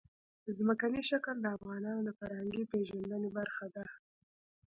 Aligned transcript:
ځمکنی 0.57 1.01
شکل 1.09 1.35
د 1.41 1.45
افغانانو 1.57 2.01
د 2.05 2.09
فرهنګي 2.19 2.63
پیژندنې 2.71 3.29
برخه 3.37 3.65
ده. 3.75 3.85